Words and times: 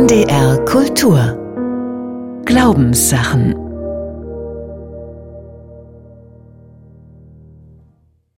NDR 0.00 0.64
Kultur 0.64 1.36
Glaubenssachen 2.46 3.54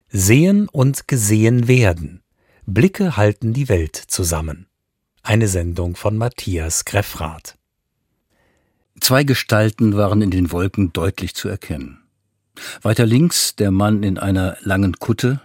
Sehen 0.09 0.69
und 0.69 1.07
gesehen 1.07 1.69
werden. 1.69 2.23
Blicke 2.67 3.17
halten 3.17 3.53
die 3.53 3.69
Welt 3.69 3.95
zusammen. 3.95 4.67
Eine 5.23 5.47
Sendung 5.47 5.95
von 5.95 6.19
Matthias 6.19 6.85
Greffrath. 6.85 7.57
Zwei 9.01 9.23
Gestalten 9.23 9.97
waren 9.97 10.21
in 10.21 10.33
den 10.33 10.51
Wolken 10.51 10.93
deutlich 10.93 11.37
zu 11.37 11.49
erkennen. 11.49 12.01
Weiter 12.83 13.07
links 13.07 13.55
der 13.55 13.71
Mann 13.71 14.03
in 14.03 14.19
einer 14.19 14.57
langen 14.63 14.95
Kutte, 14.95 15.41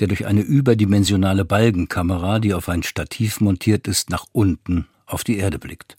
der 0.00 0.08
durch 0.08 0.26
eine 0.26 0.40
überdimensionale 0.40 1.44
Balgenkamera, 1.44 2.40
die 2.40 2.52
auf 2.52 2.68
ein 2.68 2.82
Stativ 2.82 3.40
montiert 3.40 3.86
ist, 3.86 4.10
nach 4.10 4.26
unten 4.32 4.88
auf 5.12 5.24
die 5.24 5.38
Erde 5.38 5.58
blickt. 5.58 5.96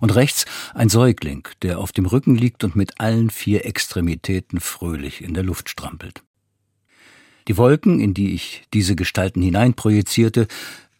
Und 0.00 0.14
rechts 0.14 0.44
ein 0.74 0.88
Säugling, 0.88 1.46
der 1.62 1.78
auf 1.78 1.92
dem 1.92 2.06
Rücken 2.06 2.34
liegt 2.34 2.64
und 2.64 2.74
mit 2.74 3.00
allen 3.00 3.30
vier 3.30 3.64
Extremitäten 3.64 4.60
fröhlich 4.60 5.22
in 5.22 5.34
der 5.34 5.44
Luft 5.44 5.68
strampelt. 5.68 6.22
Die 7.46 7.56
Wolken, 7.56 8.00
in 8.00 8.12
die 8.12 8.34
ich 8.34 8.64
diese 8.74 8.96
Gestalten 8.96 9.40
hineinprojizierte, 9.40 10.48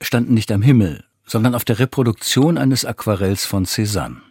standen 0.01 0.35
nicht 0.35 0.51
am 0.53 0.63
Himmel, 0.63 1.05
sondern 1.27 1.55
auf 1.55 1.65
der 1.65 1.79
Reproduktion 1.79 2.57
eines 2.57 2.85
Aquarells 2.85 3.45
von 3.45 3.67
Cézanne. 3.67 4.23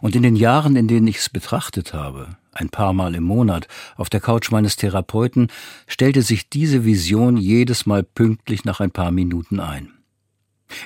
Und 0.00 0.14
in 0.14 0.22
den 0.22 0.36
Jahren, 0.36 0.76
in 0.76 0.86
denen 0.86 1.08
ich 1.08 1.16
es 1.16 1.30
betrachtet 1.30 1.94
habe, 1.94 2.36
ein 2.52 2.68
paar 2.68 2.92
Mal 2.92 3.14
im 3.14 3.24
Monat, 3.24 3.66
auf 3.96 4.10
der 4.10 4.20
Couch 4.20 4.50
meines 4.50 4.76
Therapeuten, 4.76 5.48
stellte 5.86 6.22
sich 6.22 6.50
diese 6.50 6.84
Vision 6.84 7.36
jedes 7.36 7.86
Mal 7.86 8.02
pünktlich 8.02 8.64
nach 8.64 8.80
ein 8.80 8.90
paar 8.90 9.10
Minuten 9.10 9.58
ein. 9.58 9.92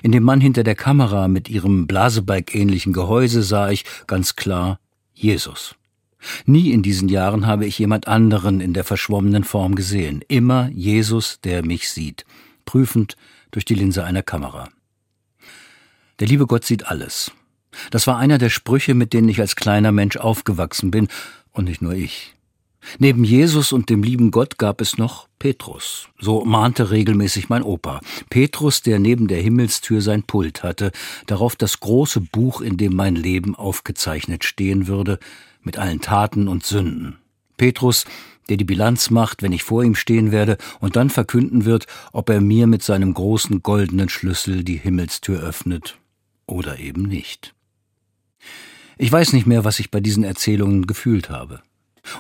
In 0.03 0.13
dem 0.13 0.23
Mann 0.23 0.41
hinter 0.41 0.65
der 0.65 0.75
Kamera 0.75 1.29
mit 1.29 1.49
ihrem 1.49 1.87
Blasebalg-ähnlichen 1.87 2.93
Gehäuse 2.93 3.43
sah 3.43 3.71
ich 3.71 3.85
ganz 4.07 4.37
klar 4.37 4.81
Jesus. 5.13 5.75
Nie 6.47 6.71
in 6.71 6.83
diesen 6.83 7.09
Jahren 7.09 7.47
habe 7.47 7.67
ich 7.67 7.79
jemand 7.79 8.09
anderen 8.09 8.61
in 8.61 8.73
der 8.73 8.85
verschwommenen 8.85 9.45
Form 9.45 9.75
gesehen. 9.75 10.23
Immer 10.29 10.71
Jesus, 10.73 11.41
der 11.43 11.65
mich 11.65 11.91
sieht, 11.91 12.25
prüfend 12.65 13.17
durch 13.51 13.65
die 13.65 13.75
Linse 13.75 14.05
einer 14.05 14.23
Kamera. 14.23 14.69
Der 16.21 16.29
liebe 16.29 16.47
Gott 16.47 16.65
sieht 16.65 16.87
alles, 16.87 17.33
das 17.91 18.07
war 18.07 18.19
einer 18.19 18.39
der 18.39 18.51
Sprüche, 18.51 18.95
mit 18.95 19.13
denen 19.13 19.29
ich 19.29 19.41
als 19.41 19.57
kleiner 19.57 19.93
Mensch 19.93 20.17
aufgewachsen 20.17 20.91
bin, 20.91 21.09
und 21.53 21.65
nicht 21.65 21.83
nur 21.83 21.93
ich. 21.93 22.34
Neben 22.99 23.25
Jesus 23.25 23.73
und 23.73 23.91
dem 23.91 24.03
lieben 24.03 24.31
Gott 24.31 24.59
gab 24.59 24.81
es 24.81 24.99
noch 24.99 25.29
Petrus. 25.39 26.09
So 26.19 26.45
mahnte 26.45 26.91
regelmäßig 26.91 27.49
mein 27.49 27.63
Opa. 27.63 28.01
Petrus, 28.31 28.83
der 28.83 28.99
neben 28.99 29.29
der 29.29 29.41
Himmelstür 29.41 30.01
sein 30.01 30.23
Pult 30.23 30.63
hatte, 30.63 30.93
darauf 31.27 31.57
das 31.57 31.81
große 31.81 32.21
Buch, 32.21 32.61
in 32.61 32.77
dem 32.77 32.95
mein 32.95 33.17
Leben 33.17 33.55
aufgezeichnet 33.55 34.45
stehen 34.45 34.87
würde, 34.87 35.19
mit 35.63 35.79
allen 35.79 36.01
Taten 36.01 36.49
und 36.49 36.65
Sünden. 36.65 37.17
Petrus, 37.57 38.05
der 38.49 38.57
die 38.57 38.65
Bilanz 38.65 39.11
macht, 39.11 39.43
wenn 39.43 39.53
ich 39.53 39.63
vor 39.63 39.83
ihm 39.83 39.95
stehen 39.95 40.33
werde 40.33 40.59
und 40.81 40.97
dann 40.97 41.11
verkünden 41.11 41.65
wird, 41.65 41.87
ob 42.13 42.29
er 42.29 42.41
mir 42.41 42.67
mit 42.67 42.83
seinem 42.83 43.15
großen 43.15 43.63
goldenen 43.63 44.09
Schlüssel 44.09 44.65
die 44.65 44.77
Himmelstür 44.77 45.41
öffnet 45.41 45.99
oder 46.47 46.79
eben 46.79 47.03
nicht. 47.03 47.55
Ich 48.97 49.11
weiß 49.11 49.33
nicht 49.33 49.47
mehr, 49.47 49.65
was 49.65 49.81
ich 49.81 49.91
bei 49.91 50.01
diesen 50.01 50.25
Erzählungen 50.25 50.87
gefühlt 50.87 51.31
habe. 51.31 51.63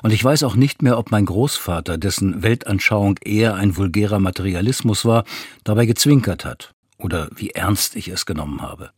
Und 0.03 0.12
ich 0.12 0.23
weiß 0.23 0.42
auch 0.42 0.56
nicht 0.56 0.83
mehr, 0.83 0.98
ob 0.98 1.11
mein 1.11 1.27
Großvater, 1.27 1.98
dessen 1.98 2.42
Weltanschauung 2.42 3.19
eher 3.25 3.55
ein 3.55 3.77
vulgärer 3.77 4.20
Materialismus 4.20 5.05
war, 5.05 5.25
dabei 5.64 5.87
gezwinkert 5.87 6.45
hat 6.45 6.75
oder 6.98 7.28
wie 7.34 7.50
ernst 7.50 7.97
ich 7.97 8.09
es 8.09 8.27
genommen 8.27 8.62
habe. 8.62 8.91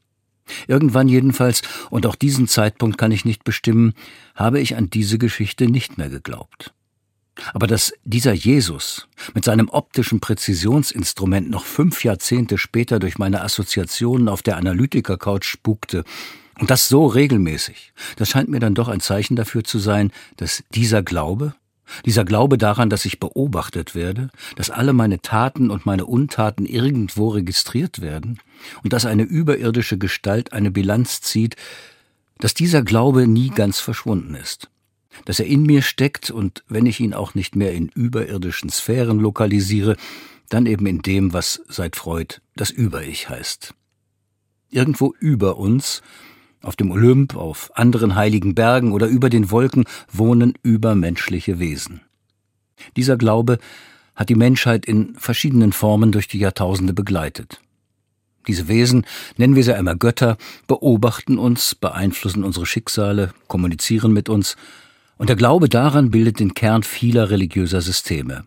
Irgendwann 0.69 1.09
jedenfalls, 1.09 1.63
und 1.91 2.07
auch 2.07 2.15
diesen 2.15 2.47
Zeitpunkt 2.47 2.99
kann 2.99 3.11
ich 3.11 3.25
nicht 3.25 3.45
bestimmen, 3.45 3.95
habe 4.35 4.61
ich 4.61 4.77
an 4.77 4.91
diese 4.91 5.19
Geschichte 5.19 5.67
nicht 5.67 5.99
mehr 5.99 6.09
geglaubt. 6.09 6.73
Aber 7.53 7.67
dass 7.67 7.93
dieser 8.05 8.33
Jesus 8.33 9.09
mit 9.35 9.45
seinem 9.45 9.69
optischen 9.69 10.21
Präzisionsinstrument 10.21 11.51
noch 11.51 11.65
fünf 11.65 12.03
Jahrzehnte 12.05 12.57
später 12.59 12.99
durch 12.99 13.19
meine 13.19 13.43
Assoziationen 13.43 14.29
auf 14.29 14.43
der 14.43 14.57
Analytiker-Couch 14.57 15.45
spukte, 15.45 16.05
und 16.59 16.71
das 16.71 16.89
so 16.89 17.07
regelmäßig, 17.07 17.93
das 18.17 18.31
scheint 18.31 18.49
mir 18.49 18.61
dann 18.61 18.75
doch 18.75 18.89
ein 18.89 19.01
Zeichen 19.01 19.37
dafür 19.37 19.65
zu 19.65 19.79
sein, 19.79 20.11
dass 20.37 20.65
dieser 20.75 21.03
Glaube, 21.03 21.55
dieser 22.05 22.25
Glaube 22.25 22.59
daran, 22.59 22.91
dass 22.91 23.05
ich 23.05 23.21
beobachtet 23.21 23.95
werde, 23.95 24.31
dass 24.57 24.71
alle 24.71 24.93
meine 24.93 25.21
Taten 25.21 25.71
und 25.71 25.87
meine 25.87 26.07
Untaten 26.07 26.67
irgendwo 26.67 27.29
registriert 27.29 28.01
werden 28.01 28.41
und 28.83 28.93
dass 28.93 29.07
eine 29.07 29.23
überirdische 29.23 29.99
Gestalt 29.99 30.53
eine 30.53 30.71
Bilanz 30.71 31.21
zieht, 31.21 31.57
dass 32.39 32.55
dieser 32.55 32.83
Glaube 32.83 33.27
nie 33.27 33.51
ganz 33.51 33.79
verschwunden 33.79 34.35
ist, 34.35 34.69
dass 35.25 35.41
er 35.41 35.47
in 35.47 35.63
mir 35.63 35.83
steckt 35.83 36.31
und 36.31 36.65
wenn 36.69 36.87
ich 36.87 37.01
ihn 37.01 37.15
auch 37.15 37.35
nicht 37.35 37.57
mehr 37.57 37.73
in 37.73 37.89
überirdischen 37.89 38.71
Sphären 38.71 39.19
lokalisiere, 39.19 39.97
dann 40.49 40.67
eben 40.67 40.87
in 40.87 41.03
dem, 41.03 41.33
was 41.33 41.63
seit 41.69 41.97
Freud 41.97 42.37
das 42.55 42.71
Über-Ich 42.71 43.29
heißt. 43.29 43.75
Irgendwo 44.71 45.15
über 45.19 45.57
uns 45.57 46.03
auf 46.67 46.77
dem 46.77 46.91
Olymp, 46.91 47.37
auf 47.37 47.71
anderen 47.75 48.17
heiligen 48.17 48.55
Bergen 48.55 48.93
oder 48.93 49.07
über 49.07 49.31
den 49.31 49.51
Wolken 49.51 49.85
wohnen 50.13 50.55
übermenschliche 50.63 51.59
Wesen. 51.59 52.01
Dieser 52.97 53.17
Glaube 53.17 53.59
hat 54.15 54.29
die 54.29 54.35
Menschheit 54.35 54.87
in 54.87 55.15
verschiedenen 55.17 55.73
Formen 55.73 56.11
durch 56.11 56.27
die 56.27 56.39
Jahrtausende 56.39 56.93
begleitet. 56.93 57.61
Diese 58.49 58.69
Wesen, 58.69 59.05
nennen 59.37 59.57
wir 59.57 59.65
sie 59.65 59.75
einmal 59.75 59.97
Götter, 59.97 60.37
beobachten 60.67 61.39
uns, 61.39 61.75
beeinflussen 61.75 62.45
unsere 62.45 62.67
Schicksale, 62.67 63.33
kommunizieren 63.49 64.13
mit 64.13 64.29
uns, 64.29 64.57
und 65.19 65.29
der 65.29 65.37
Glaube 65.37 65.69
daran 65.69 66.11
bildet 66.11 66.41
den 66.41 66.55
Kern 66.55 66.83
vieler 66.83 67.31
religiöser 67.31 67.81
Systeme. 67.81 68.45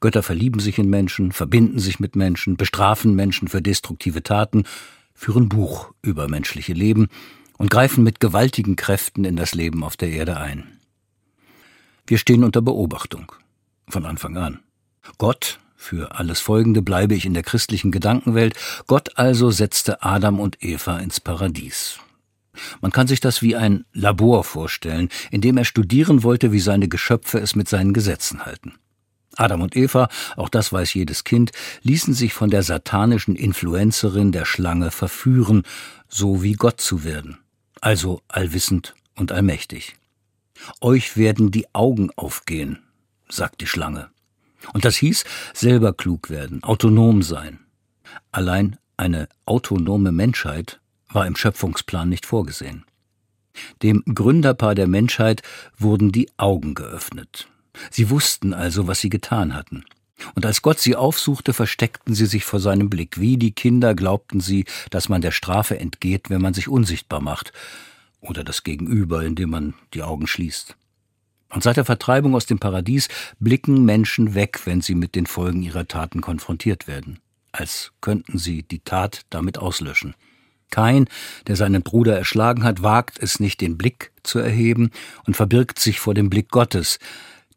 Götter 0.00 0.22
verlieben 0.22 0.60
sich 0.60 0.78
in 0.78 0.88
Menschen, 0.88 1.32
verbinden 1.32 1.78
sich 1.78 1.98
mit 1.98 2.14
Menschen, 2.14 2.56
bestrafen 2.56 3.14
Menschen 3.14 3.48
für 3.48 3.60
destruktive 3.60 4.22
Taten, 4.22 4.64
führen 5.14 5.48
Buch 5.48 5.92
über 6.02 6.28
menschliche 6.28 6.72
Leben 6.72 7.08
und 7.58 7.70
greifen 7.70 8.02
mit 8.04 8.20
gewaltigen 8.20 8.76
Kräften 8.76 9.24
in 9.24 9.36
das 9.36 9.54
Leben 9.54 9.84
auf 9.84 9.96
der 9.96 10.10
Erde 10.10 10.36
ein. 10.38 10.78
Wir 12.06 12.18
stehen 12.18 12.44
unter 12.44 12.62
Beobachtung 12.62 13.32
von 13.88 14.04
Anfang 14.06 14.36
an. 14.36 14.60
Gott, 15.18 15.60
für 15.76 16.16
alles 16.16 16.40
Folgende 16.40 16.82
bleibe 16.82 17.14
ich 17.14 17.26
in 17.26 17.34
der 17.34 17.42
christlichen 17.42 17.90
Gedankenwelt, 17.90 18.54
Gott 18.86 19.18
also 19.18 19.50
setzte 19.50 20.02
Adam 20.02 20.40
und 20.40 20.62
Eva 20.62 20.98
ins 20.98 21.20
Paradies. 21.20 21.98
Man 22.80 22.92
kann 22.92 23.06
sich 23.06 23.20
das 23.20 23.42
wie 23.42 23.56
ein 23.56 23.84
Labor 23.92 24.44
vorstellen, 24.44 25.08
in 25.30 25.40
dem 25.40 25.56
er 25.56 25.64
studieren 25.64 26.22
wollte, 26.22 26.52
wie 26.52 26.60
seine 26.60 26.88
Geschöpfe 26.88 27.38
es 27.38 27.56
mit 27.56 27.68
seinen 27.68 27.94
Gesetzen 27.94 28.44
halten. 28.44 28.74
Adam 29.36 29.62
und 29.62 29.76
Eva, 29.76 30.08
auch 30.36 30.48
das 30.48 30.72
weiß 30.72 30.94
jedes 30.94 31.24
Kind, 31.24 31.52
ließen 31.82 32.14
sich 32.14 32.32
von 32.34 32.50
der 32.50 32.62
satanischen 32.62 33.36
Influencerin 33.36 34.32
der 34.32 34.44
Schlange 34.44 34.90
verführen, 34.90 35.62
so 36.08 36.42
wie 36.42 36.52
Gott 36.52 36.80
zu 36.80 37.04
werden, 37.04 37.38
also 37.80 38.22
allwissend 38.28 38.94
und 39.14 39.32
allmächtig. 39.32 39.96
Euch 40.80 41.16
werden 41.16 41.50
die 41.50 41.74
Augen 41.74 42.10
aufgehen, 42.16 42.78
sagt 43.28 43.60
die 43.60 43.66
Schlange. 43.66 44.10
Und 44.72 44.84
das 44.84 44.96
hieß 44.96 45.24
selber 45.54 45.92
klug 45.92 46.30
werden, 46.30 46.62
autonom 46.62 47.22
sein. 47.22 47.58
Allein 48.30 48.76
eine 48.96 49.28
autonome 49.46 50.12
Menschheit 50.12 50.80
war 51.08 51.26
im 51.26 51.36
Schöpfungsplan 51.36 52.08
nicht 52.08 52.26
vorgesehen. 52.26 52.84
Dem 53.82 54.02
Gründerpaar 54.06 54.74
der 54.74 54.86
Menschheit 54.86 55.42
wurden 55.76 56.12
die 56.12 56.30
Augen 56.36 56.74
geöffnet. 56.74 57.48
Sie 57.90 58.10
wussten 58.10 58.54
also, 58.54 58.86
was 58.86 59.00
sie 59.00 59.08
getan 59.08 59.54
hatten. 59.54 59.84
Und 60.34 60.46
als 60.46 60.62
Gott 60.62 60.78
sie 60.78 60.96
aufsuchte, 60.96 61.52
versteckten 61.52 62.14
sie 62.14 62.26
sich 62.26 62.44
vor 62.44 62.60
seinem 62.60 62.90
Blick. 62.90 63.20
Wie 63.20 63.36
die 63.36 63.52
Kinder 63.52 63.94
glaubten 63.94 64.40
sie, 64.40 64.64
dass 64.90 65.08
man 65.08 65.20
der 65.20 65.32
Strafe 65.32 65.78
entgeht, 65.78 66.30
wenn 66.30 66.40
man 66.40 66.54
sich 66.54 66.68
unsichtbar 66.68 67.20
macht. 67.20 67.52
Oder 68.20 68.44
das 68.44 68.62
Gegenüber, 68.62 69.24
indem 69.24 69.50
man 69.50 69.74
die 69.94 70.02
Augen 70.02 70.26
schließt. 70.26 70.76
Und 71.50 71.62
seit 71.62 71.76
der 71.76 71.84
Vertreibung 71.84 72.34
aus 72.34 72.46
dem 72.46 72.58
Paradies 72.58 73.08
blicken 73.38 73.84
Menschen 73.84 74.34
weg, 74.34 74.60
wenn 74.64 74.80
sie 74.80 74.94
mit 74.94 75.14
den 75.14 75.26
Folgen 75.26 75.62
ihrer 75.62 75.86
Taten 75.86 76.20
konfrontiert 76.20 76.86
werden. 76.86 77.18
Als 77.50 77.92
könnten 78.00 78.38
sie 78.38 78.62
die 78.62 78.80
Tat 78.80 79.22
damit 79.28 79.58
auslöschen. 79.58 80.14
Kein, 80.70 81.06
der 81.46 81.56
seinen 81.56 81.82
Bruder 81.82 82.16
erschlagen 82.16 82.64
hat, 82.64 82.82
wagt 82.82 83.18
es 83.18 83.40
nicht, 83.40 83.60
den 83.60 83.76
Blick 83.76 84.12
zu 84.22 84.38
erheben 84.38 84.90
und 85.26 85.36
verbirgt 85.36 85.78
sich 85.78 86.00
vor 86.00 86.14
dem 86.14 86.30
Blick 86.30 86.48
Gottes, 86.48 86.98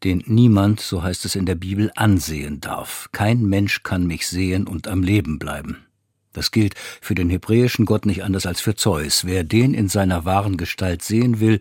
den 0.05 0.23
niemand, 0.27 0.79
so 0.79 1.03
heißt 1.03 1.25
es 1.25 1.35
in 1.35 1.45
der 1.45 1.55
Bibel, 1.55 1.91
ansehen 1.95 2.61
darf. 2.61 3.09
Kein 3.11 3.43
Mensch 3.43 3.83
kann 3.83 4.07
mich 4.07 4.27
sehen 4.27 4.67
und 4.67 4.87
am 4.87 5.03
Leben 5.03 5.39
bleiben. 5.39 5.85
Das 6.31 6.51
gilt 6.51 6.75
für 7.01 7.15
den 7.15 7.29
hebräischen 7.29 7.85
Gott 7.85 8.05
nicht 8.05 8.23
anders 8.23 8.45
als 8.45 8.61
für 8.61 8.75
Zeus. 8.75 9.25
Wer 9.25 9.43
den 9.43 9.73
in 9.73 9.89
seiner 9.89 10.23
wahren 10.23 10.57
Gestalt 10.57 11.01
sehen 11.01 11.39
will, 11.39 11.59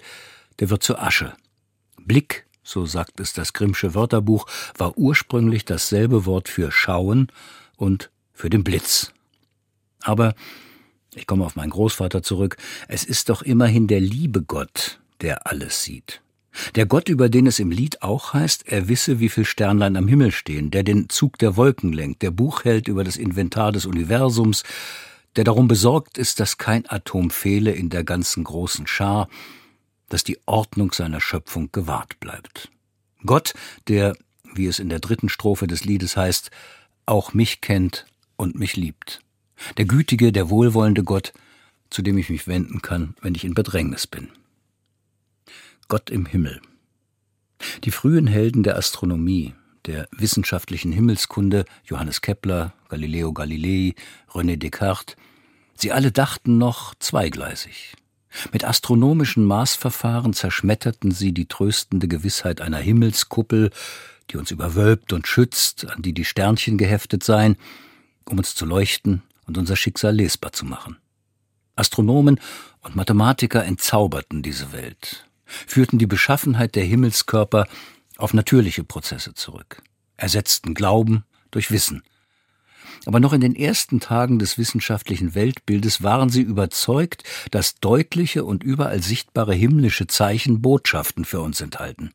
der 0.59 0.69
wird 0.69 0.83
zu 0.83 0.99
Asche. 0.99 1.35
Blick, 2.01 2.47
so 2.63 2.85
sagt 2.85 3.19
es 3.21 3.33
das 3.33 3.53
Grimmsche 3.53 3.95
Wörterbuch, 3.95 4.47
war 4.77 4.99
ursprünglich 4.99 5.65
dasselbe 5.65 6.27
Wort 6.27 6.49
für 6.49 6.71
schauen 6.71 7.29
und 7.77 8.11
für 8.33 8.51
den 8.51 8.63
Blitz. 8.63 9.13
Aber 10.03 10.35
Ich 11.17 11.29
komme 11.29 11.45
auf 11.45 11.55
meinen 11.55 11.71
Großvater 11.71 12.25
zurück. 12.25 12.57
Es 12.89 13.05
ist 13.05 13.29
doch 13.29 13.43
immerhin 13.43 13.87
der 13.87 14.01
liebe 14.01 14.43
Gott, 14.43 14.99
der 15.21 15.47
alles 15.47 15.85
sieht. 15.85 16.24
Der 16.75 16.87
Gott, 16.87 17.09
über 17.09 17.29
den 17.29 17.47
es 17.47 17.59
im 17.59 17.71
Lied 17.71 18.03
auch 18.03 18.33
heißt, 18.33 18.69
er 18.69 18.89
wisse, 18.89 19.21
wie 19.21 19.29
viel 19.29 19.45
Sternlein 19.45 19.97
am 19.97 20.09
Himmel 20.09 20.31
stehen, 20.31 20.71
der 20.71 20.83
den 20.83 21.09
Zug 21.09 21.39
der 21.39 21.57
Wolken 21.57 21.93
lenkt, 21.93 22.23
der 22.23 22.31
Buch 22.31 22.65
hält 22.65 22.89
über 22.89 23.05
das 23.05 23.17
Inventar 23.17 23.73
des 23.73 23.87
Universums, 23.87 24.63
der 25.37 25.45
darum 25.45 25.69
besorgt 25.69 26.19
ist, 26.19 26.41
dass 26.41 26.59
kein 26.59 26.89
Atom 26.89 27.31
fehle 27.31 27.73
in 27.73 27.91
der 27.91 28.05
ganzen 28.05 28.45
großen 28.45 28.87
Schar, 28.87 29.29
dass 30.09 30.23
die 30.25 30.39
Ordnung 30.47 30.93
seiner 30.93 31.21
Schöpfung 31.21 31.71
gewahrt 31.73 32.21
bleibt. 32.21 32.71
Gott, 33.27 33.55
der, 33.89 34.17
wie 34.55 34.67
es 34.67 34.79
in 34.79 34.89
der 34.89 35.01
dritten 35.01 35.29
Strophe 35.29 35.67
des 35.67 35.85
Liedes 35.85 36.17
heißt, 36.17 36.51
auch 37.07 37.35
mich 37.35 37.61
kennt 37.61 38.07
und 38.37 38.59
mich 38.59 38.77
liebt. 38.77 39.21
Der 39.77 39.87
gütige, 39.87 40.31
der 40.31 40.51
wohlwollende 40.51 41.05
Gott, 41.05 41.33
zu 41.91 42.03
dem 42.03 42.19
ich 42.19 42.31
mich 42.31 42.47
wenden 42.47 42.83
kann, 42.83 43.15
wenn 43.21 43.35
ich 43.35 43.45
in 43.45 43.55
Bedrängnis 43.55 44.07
bin. 44.07 44.29
Gott 45.89 46.11
im 46.11 46.27
Himmel. 46.27 46.61
Die 47.85 47.91
frühen 47.91 48.27
Helden 48.27 48.63
der 48.63 48.77
Astronomie, 48.77 49.55
der 49.87 50.09
wissenschaftlichen 50.13 50.93
Himmelskunde, 50.93 51.65
Johannes 51.85 52.21
Kepler, 52.21 52.75
Galileo 52.89 53.33
Galilei, 53.33 53.95
René 54.31 54.57
Descartes, 54.57 55.17
sie 55.75 55.93
alle 55.93 56.13
dachten 56.13 56.59
noch 56.59 56.95
zweigleisig. 56.97 57.95
Mit 58.53 58.65
astronomischen 58.65 59.45
Maßverfahren 59.45 60.33
zerschmetterten 60.33 61.13
sie 61.13 61.33
die 61.33 61.47
tröstende 61.47 62.09
Gewissheit 62.09 62.61
einer 62.61 62.79
Himmelskuppel, 62.79 63.71
die 64.31 64.37
uns 64.37 64.51
überwölbt 64.51 65.13
und 65.13 65.29
schützt, 65.29 65.87
an 65.89 66.03
die 66.03 66.13
die 66.13 66.25
Sternchen 66.25 66.79
geheftet 66.79 67.23
seien, 67.23 67.57
um 68.25 68.39
uns 68.39 68.55
zu 68.55 68.67
leuchten 68.67 69.23
und 69.47 69.59
unser 69.59 69.77
Schicksal 69.77 70.15
lesbar 70.15 70.53
zu 70.53 70.65
machen. 70.65 70.97
Astronomen 71.77 72.41
und 72.83 72.97
Mathematiker 72.97 73.65
entzauberten 73.65 74.43
diese 74.43 74.73
Welt, 74.73 75.27
führten 75.47 75.99
die 75.99 76.07
Beschaffenheit 76.07 76.75
der 76.75 76.85
Himmelskörper 76.85 77.67
auf 78.17 78.35
natürliche 78.35 78.85
Prozesse 78.85 79.35
zurück, 79.35 79.83
ersetzten 80.17 80.75
Glauben 80.75 81.25
durch 81.51 81.71
Wissen. 81.71 82.03
Aber 83.07 83.21
noch 83.21 83.33
in 83.33 83.41
den 83.41 83.55
ersten 83.55 84.01
Tagen 84.01 84.39
des 84.39 84.57
wissenschaftlichen 84.57 85.35
Weltbildes 85.35 86.03
waren 86.03 86.31
sie 86.31 86.41
überzeugt, 86.43 87.25
dass 87.51 87.77
deutliche 87.81 88.45
und 88.45 88.63
überall 88.63 89.03
sichtbare 89.03 89.55
himmlische 89.55 90.07
Zeichen 90.07 90.63
Botschaften 90.63 91.25
für 91.25 91.41
uns 91.41 91.61
enthalten. 91.61 92.13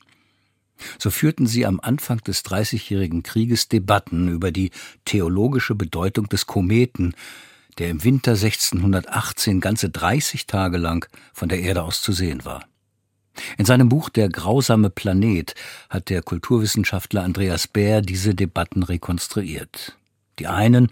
So 0.98 1.10
führten 1.10 1.46
sie 1.46 1.66
am 1.66 1.78
Anfang 1.80 2.18
des 2.18 2.42
Dreißigjährigen 2.42 3.22
Krieges 3.22 3.68
Debatten 3.68 4.28
über 4.28 4.50
die 4.50 4.70
theologische 5.04 5.74
Bedeutung 5.74 6.28
des 6.28 6.46
Kometen, 6.46 7.14
der 7.78 7.90
im 7.90 8.02
Winter 8.02 8.32
1618 8.32 9.60
ganze 9.60 9.90
30 9.90 10.46
Tage 10.46 10.78
lang 10.78 11.06
von 11.32 11.48
der 11.48 11.60
Erde 11.60 11.82
aus 11.82 12.02
zu 12.02 12.12
sehen 12.12 12.44
war. 12.44 12.64
In 13.58 13.64
seinem 13.64 13.88
Buch 13.88 14.08
Der 14.08 14.28
grausame 14.28 14.90
Planet 14.90 15.54
hat 15.88 16.08
der 16.08 16.22
Kulturwissenschaftler 16.22 17.22
Andreas 17.22 17.66
Bär 17.66 18.02
diese 18.02 18.34
Debatten 18.34 18.82
rekonstruiert. 18.82 19.96
Die 20.38 20.46
einen, 20.46 20.88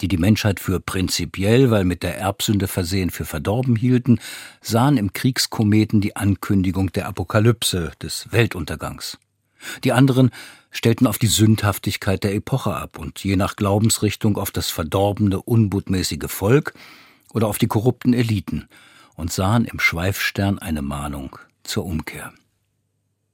die 0.00 0.08
die 0.08 0.16
Menschheit 0.16 0.60
für 0.60 0.80
prinzipiell, 0.80 1.70
weil 1.70 1.84
mit 1.84 2.02
der 2.02 2.18
Erbsünde 2.18 2.68
versehen, 2.68 3.10
für 3.10 3.24
verdorben 3.24 3.76
hielten, 3.76 4.18
sahen 4.60 4.96
im 4.96 5.12
Kriegskometen 5.12 6.00
die 6.00 6.16
Ankündigung 6.16 6.92
der 6.92 7.06
Apokalypse, 7.06 7.92
des 8.02 8.28
Weltuntergangs. 8.30 9.18
Die 9.84 9.92
anderen 9.92 10.30
stellten 10.70 11.06
auf 11.06 11.18
die 11.18 11.26
Sündhaftigkeit 11.26 12.24
der 12.24 12.34
Epoche 12.34 12.74
ab 12.74 12.98
und 12.98 13.22
je 13.22 13.36
nach 13.36 13.56
Glaubensrichtung 13.56 14.38
auf 14.38 14.50
das 14.50 14.70
verdorbene, 14.70 15.42
unbutmäßige 15.42 16.28
Volk 16.30 16.72
oder 17.32 17.48
auf 17.48 17.58
die 17.58 17.66
korrupten 17.66 18.14
Eliten 18.14 18.68
und 19.16 19.32
sahen 19.32 19.64
im 19.64 19.80
Schweifstern 19.80 20.58
eine 20.58 20.82
Mahnung 20.82 21.38
zur 21.62 21.84
Umkehr. 21.84 22.32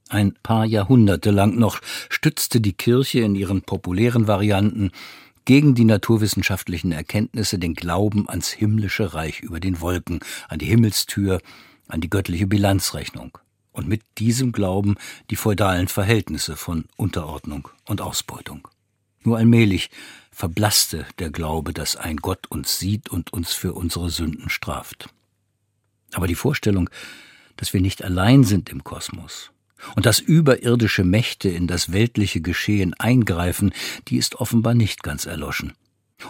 Ein 0.08 0.34
paar 0.42 0.64
Jahrhunderte 0.64 1.30
lang 1.30 1.58
noch 1.58 1.80
stützte 2.08 2.60
die 2.60 2.74
Kirche 2.74 3.20
in 3.20 3.34
ihren 3.34 3.62
populären 3.62 4.28
Varianten 4.28 4.92
gegen 5.44 5.74
die 5.74 5.84
naturwissenschaftlichen 5.84 6.92
Erkenntnisse 6.92 7.58
den 7.58 7.74
Glauben 7.74 8.28
ans 8.28 8.50
himmlische 8.50 9.14
Reich 9.14 9.40
über 9.40 9.60
den 9.60 9.80
Wolken, 9.80 10.20
an 10.48 10.58
die 10.58 10.66
Himmelstür, 10.66 11.40
an 11.88 12.00
die 12.00 12.10
göttliche 12.10 12.46
Bilanzrechnung 12.46 13.38
und 13.72 13.88
mit 13.88 14.02
diesem 14.18 14.52
Glauben 14.52 14.96
die 15.30 15.36
feudalen 15.36 15.88
Verhältnisse 15.88 16.56
von 16.56 16.86
Unterordnung 16.96 17.68
und 17.86 18.00
Ausbeutung. 18.00 18.66
Nur 19.22 19.36
allmählich 19.36 19.90
verblasste 20.30 21.06
der 21.18 21.30
Glaube, 21.30 21.72
dass 21.72 21.96
ein 21.96 22.16
Gott 22.16 22.46
uns 22.48 22.78
sieht 22.78 23.08
und 23.08 23.32
uns 23.32 23.52
für 23.52 23.72
unsere 23.72 24.10
Sünden 24.10 24.50
straft. 24.50 25.08
Aber 26.12 26.26
die 26.26 26.34
Vorstellung, 26.34 26.90
dass 27.56 27.72
wir 27.72 27.80
nicht 27.80 28.04
allein 28.04 28.44
sind 28.44 28.68
im 28.68 28.84
Kosmos 28.84 29.50
und 29.94 30.06
dass 30.06 30.18
überirdische 30.18 31.04
Mächte 31.04 31.48
in 31.48 31.66
das 31.66 31.92
weltliche 31.92 32.40
Geschehen 32.40 32.94
eingreifen, 32.94 33.72
die 34.08 34.16
ist 34.16 34.36
offenbar 34.36 34.74
nicht 34.74 35.02
ganz 35.02 35.26
erloschen. 35.26 35.74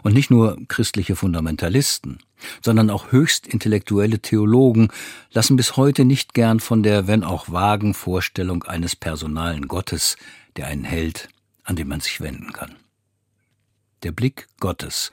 Und 0.02 0.14
nicht 0.14 0.30
nur 0.32 0.58
christliche 0.66 1.14
Fundamentalisten, 1.14 2.18
sondern 2.60 2.90
auch 2.90 3.12
höchst 3.12 3.46
intellektuelle 3.46 4.18
Theologen 4.18 4.88
lassen 5.30 5.56
bis 5.56 5.76
heute 5.76 6.04
nicht 6.04 6.34
gern 6.34 6.58
von 6.58 6.82
der, 6.82 7.06
wenn 7.06 7.22
auch 7.22 7.52
vagen 7.52 7.94
Vorstellung 7.94 8.64
eines 8.64 8.96
personalen 8.96 9.68
Gottes, 9.68 10.16
der 10.56 10.66
einen 10.66 10.82
hält, 10.82 11.28
an 11.62 11.76
den 11.76 11.86
man 11.86 12.00
sich 12.00 12.20
wenden 12.20 12.52
kann. 12.52 12.74
Der 14.02 14.10
Blick 14.10 14.48
Gottes 14.58 15.12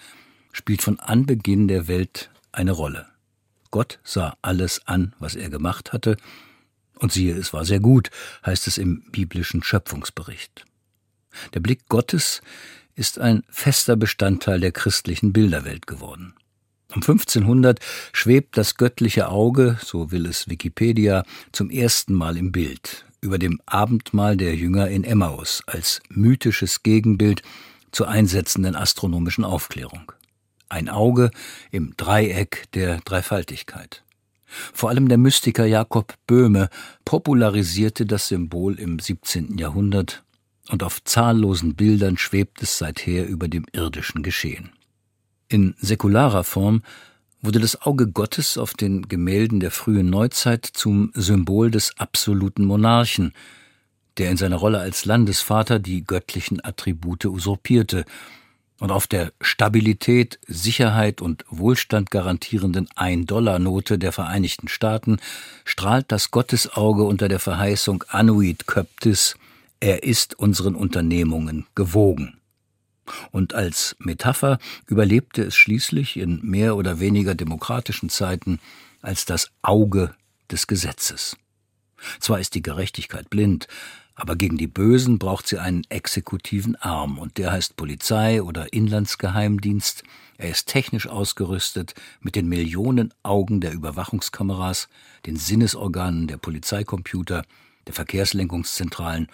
spielt 0.52 0.82
von 0.82 1.00
Anbeginn 1.00 1.68
der 1.68 1.88
Welt 1.88 2.32
eine 2.52 2.72
Rolle. 2.72 3.13
Gott 3.74 3.98
sah 4.04 4.38
alles 4.44 4.86
an, 4.86 5.16
was 5.18 5.34
er 5.34 5.50
gemacht 5.50 5.94
hatte, 5.94 6.16
und 7.00 7.12
siehe, 7.12 7.34
es 7.34 7.54
war 7.54 7.66
sehr 7.66 7.80
gut, 7.80 8.12
heißt 8.46 8.68
es 8.68 8.78
im 8.78 9.02
biblischen 9.12 9.64
Schöpfungsbericht. 9.64 10.64
Der 11.56 11.60
Blick 11.60 11.90
Gottes 11.90 12.44
ist 12.94 13.18
ein 13.18 13.42
fester 13.50 13.96
Bestandteil 13.96 14.60
der 14.60 14.72
christlichen 14.72 15.34
Bilderwelt 15.34 15.88
geworden. 15.88 16.36
Um 16.90 17.02
1500 17.02 17.80
schwebt 18.12 18.58
das 18.58 18.76
göttliche 18.76 19.30
Auge, 19.30 19.80
so 19.84 20.12
will 20.12 20.28
es 20.28 20.48
Wikipedia, 20.48 21.24
zum 21.52 21.72
ersten 21.72 22.14
Mal 22.14 22.38
im 22.38 22.52
Bild, 22.52 23.06
über 23.22 23.40
dem 23.40 23.60
Abendmahl 23.66 24.38
der 24.38 24.56
Jünger 24.56 24.88
in 24.88 25.04
Emmaus 25.04 25.64
als 25.66 26.00
mythisches 26.10 26.84
Gegenbild 26.84 27.42
zur 27.92 28.08
einsetzenden 28.08 28.76
astronomischen 28.76 29.44
Aufklärung 29.44 30.12
ein 30.74 30.90
Auge 30.90 31.32
im 31.72 31.94
Dreieck 31.96 32.66
der 32.74 33.00
Dreifaltigkeit. 33.06 34.04
Vor 34.46 34.90
allem 34.90 35.08
der 35.08 35.18
Mystiker 35.18 35.66
Jakob 35.66 36.16
Böhme 36.28 36.70
popularisierte 37.06 38.06
das 38.06 38.28
Symbol 38.28 38.80
im 38.80 39.00
17. 39.00 39.58
Jahrhundert 39.58 40.24
und 40.70 40.84
auf 40.84 41.04
zahllosen 41.04 41.76
Bildern 41.76 42.18
schwebt 42.18 42.62
es 42.62 42.78
seither 42.78 43.28
über 43.28 43.48
dem 43.48 43.66
irdischen 43.72 44.24
Geschehen. 44.24 44.72
In 45.48 45.76
säkularer 45.80 46.44
Form 46.44 46.82
wurde 47.42 47.60
das 47.60 47.82
Auge 47.82 48.08
Gottes 48.08 48.58
auf 48.58 48.74
den 48.74 49.08
Gemälden 49.08 49.60
der 49.60 49.72
frühen 49.72 50.10
Neuzeit 50.10 50.66
zum 50.66 51.12
Symbol 51.14 51.70
des 51.70 51.98
absoluten 52.00 52.66
Monarchen, 52.66 53.34
der 54.18 54.32
in 54.32 54.38
seiner 54.38 54.56
Rolle 54.56 54.80
als 54.80 55.06
Landesvater 55.06 55.80
die 55.80 56.04
göttlichen 56.04 56.64
Attribute 56.64 57.26
usurpierte 57.26 58.06
und 58.80 58.92
auf 58.92 59.08
der 59.08 59.32
Stabilität, 59.42 60.40
Sicherheit 60.48 61.22
und 61.22 61.46
Wohlstand 61.50 62.12
garantierenden 62.12 62.90
Ein-Dollar-Note 62.96 63.98
der 63.98 64.12
Vereinigten 64.12 64.68
Staaten 64.68 65.18
strahlt 65.66 66.12
das 66.12 66.32
Gottesauge 66.32 67.04
unter 67.04 67.28
der 67.30 67.40
Verheißung 67.40 68.04
Annuit 68.08 68.68
Köptis, 68.68 69.36
er 69.80 70.04
ist 70.04 70.40
unseren 70.40 70.76
Unternehmungen 70.76 71.68
gewogen. 71.76 72.38
Und 73.32 73.54
als 73.54 73.98
Metapher 74.00 74.60
überlebte 74.88 75.44
es 75.44 75.56
schließlich 75.56 76.16
in 76.16 76.40
mehr 76.42 76.78
oder 76.78 77.02
weniger 77.02 77.36
demokratischen 77.36 78.10
Zeiten 78.10 78.60
als 79.02 79.26
das 79.26 79.52
Auge 79.62 80.16
des 80.50 80.68
Gesetzes. 80.68 81.36
Zwar 82.20 82.40
ist 82.40 82.56
die 82.56 82.62
Gerechtigkeit 82.62 83.30
blind, 83.30 83.68
aber 84.16 84.36
gegen 84.36 84.58
die 84.58 84.68
Bösen 84.68 85.18
braucht 85.18 85.48
sie 85.48 85.58
einen 85.58 85.84
exekutiven 85.90 86.76
Arm, 86.76 87.18
und 87.18 87.38
der 87.38 87.52
heißt 87.52 87.76
Polizei 87.76 88.44
oder 88.44 88.72
Inlandsgeheimdienst. 88.72 90.04
Er 90.38 90.50
ist 90.50 90.68
technisch 90.68 91.08
ausgerüstet 91.08 91.96
mit 92.22 92.36
den 92.36 92.48
Millionen 92.48 93.14
Augen 93.24 93.60
der 93.60 93.74
Überwachungskameras, 93.74 94.88
den 95.26 95.36
Sinnesorganen 95.36 96.28
der 96.28 96.38
Polizeicomputer, 96.38 97.44
der 97.88 97.94
Verkehrslenkungszentralen 97.94 99.28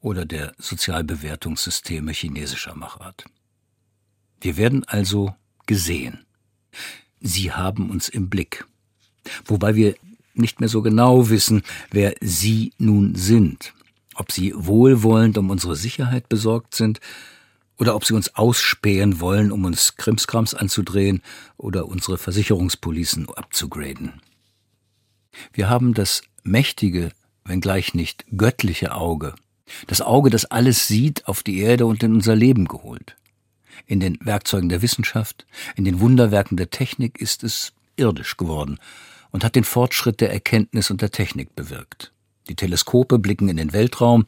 oder 0.00 0.24
der 0.24 0.52
Sozialbewertungssysteme 0.58 2.12
chinesischer 2.12 2.74
Machart. 2.74 3.24
Wir 4.40 4.56
werden 4.56 4.84
also 4.84 5.34
gesehen. 5.66 6.24
Sie 7.20 7.52
haben 7.52 7.90
uns 7.90 8.08
im 8.08 8.28
Blick. 8.28 8.64
Wobei 9.44 9.74
wir 9.74 9.96
nicht 10.38 10.60
mehr 10.60 10.68
so 10.68 10.82
genau 10.82 11.30
wissen, 11.30 11.62
wer 11.90 12.14
Sie 12.20 12.72
nun 12.78 13.14
sind 13.14 13.74
ob 14.18 14.32
sie 14.32 14.52
wohlwollend 14.54 15.38
um 15.38 15.50
unsere 15.50 15.76
Sicherheit 15.76 16.28
besorgt 16.28 16.74
sind 16.74 17.00
oder 17.78 17.94
ob 17.94 18.04
sie 18.04 18.14
uns 18.14 18.34
ausspähen 18.34 19.20
wollen, 19.20 19.52
um 19.52 19.64
uns 19.64 19.94
Krimskrams 19.94 20.54
anzudrehen 20.54 21.22
oder 21.56 21.86
unsere 21.86 22.18
Versicherungspolicen 22.18 23.28
abzugraden. 23.30 24.20
Wir 25.52 25.68
haben 25.68 25.94
das 25.94 26.22
mächtige, 26.42 27.12
wenngleich 27.44 27.94
nicht 27.94 28.24
göttliche 28.36 28.94
Auge, 28.94 29.34
das 29.86 30.00
Auge, 30.00 30.30
das 30.30 30.46
alles 30.46 30.88
sieht, 30.88 31.28
auf 31.28 31.42
die 31.42 31.60
Erde 31.60 31.86
und 31.86 32.02
in 32.02 32.14
unser 32.14 32.34
Leben 32.34 32.66
geholt. 32.66 33.16
In 33.86 34.00
den 34.00 34.18
Werkzeugen 34.20 34.68
der 34.68 34.82
Wissenschaft, 34.82 35.46
in 35.76 35.84
den 35.84 36.00
Wunderwerken 36.00 36.56
der 36.56 36.70
Technik 36.70 37.20
ist 37.20 37.44
es 37.44 37.72
irdisch 37.96 38.36
geworden 38.36 38.80
und 39.30 39.44
hat 39.44 39.56
den 39.56 39.64
Fortschritt 39.64 40.20
der 40.20 40.32
Erkenntnis 40.32 40.90
und 40.90 41.02
der 41.02 41.10
Technik 41.10 41.54
bewirkt. 41.54 42.12
Die 42.48 42.56
Teleskope 42.56 43.18
blicken 43.18 43.48
in 43.48 43.56
den 43.56 43.72
Weltraum, 43.72 44.24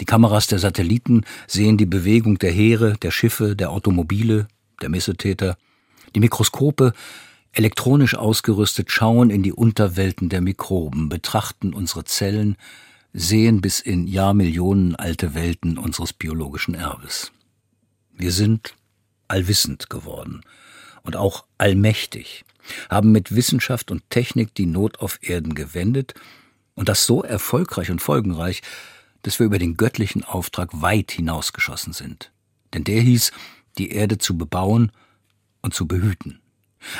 die 0.00 0.04
Kameras 0.04 0.48
der 0.48 0.58
Satelliten 0.58 1.24
sehen 1.46 1.76
die 1.76 1.86
Bewegung 1.86 2.38
der 2.38 2.50
Heere, 2.50 2.94
der 2.94 3.10
Schiffe, 3.10 3.54
der 3.54 3.70
Automobile, 3.70 4.48
der 4.82 4.88
Missetäter. 4.88 5.56
Die 6.14 6.20
Mikroskope, 6.20 6.92
elektronisch 7.52 8.16
ausgerüstet, 8.16 8.90
schauen 8.90 9.30
in 9.30 9.42
die 9.42 9.52
Unterwelten 9.52 10.28
der 10.28 10.40
Mikroben, 10.40 11.08
betrachten 11.08 11.72
unsere 11.72 12.04
Zellen, 12.04 12.56
sehen 13.12 13.60
bis 13.60 13.78
in 13.78 14.08
Jahrmillionen 14.08 14.96
alte 14.96 15.34
Welten 15.34 15.78
unseres 15.78 16.12
biologischen 16.12 16.74
Erbes. 16.74 17.30
Wir 18.12 18.32
sind 18.32 18.74
allwissend 19.28 19.88
geworden 19.88 20.40
und 21.04 21.16
auch 21.16 21.44
allmächtig, 21.58 22.44
haben 22.88 23.12
mit 23.12 23.34
Wissenschaft 23.34 23.90
und 23.90 24.08
Technik 24.10 24.54
die 24.54 24.66
Not 24.66 25.00
auf 25.00 25.18
Erden 25.22 25.54
gewendet 25.54 26.14
und 26.74 26.88
das 26.88 27.06
so 27.06 27.22
erfolgreich 27.22 27.90
und 27.90 28.00
folgenreich, 28.00 28.62
dass 29.22 29.38
wir 29.38 29.46
über 29.46 29.58
den 29.58 29.76
göttlichen 29.76 30.24
Auftrag 30.24 30.70
weit 30.82 31.12
hinausgeschossen 31.12 31.92
sind. 31.92 32.32
Denn 32.72 32.84
der 32.84 33.00
hieß, 33.00 33.32
die 33.78 33.90
Erde 33.90 34.18
zu 34.18 34.36
bebauen 34.36 34.92
und 35.62 35.74
zu 35.74 35.86
behüten. 35.86 36.40